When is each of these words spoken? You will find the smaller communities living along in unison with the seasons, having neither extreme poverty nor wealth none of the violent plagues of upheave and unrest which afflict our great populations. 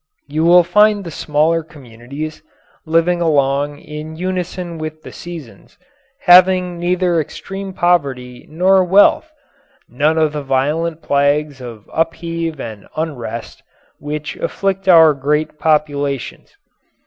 You 0.27 0.43
will 0.43 0.63
find 0.63 1.03
the 1.03 1.11
smaller 1.11 1.61
communities 1.61 2.41
living 2.87 3.21
along 3.21 3.77
in 3.77 4.15
unison 4.15 4.79
with 4.79 5.03
the 5.03 5.11
seasons, 5.11 5.77
having 6.21 6.79
neither 6.79 7.21
extreme 7.21 7.71
poverty 7.71 8.47
nor 8.49 8.83
wealth 8.83 9.31
none 9.87 10.17
of 10.17 10.33
the 10.33 10.41
violent 10.41 11.03
plagues 11.03 11.61
of 11.61 11.87
upheave 11.93 12.59
and 12.59 12.87
unrest 12.95 13.61
which 13.99 14.35
afflict 14.37 14.87
our 14.87 15.13
great 15.13 15.59
populations. 15.59 16.57